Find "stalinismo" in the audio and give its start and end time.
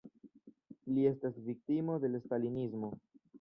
2.25-2.91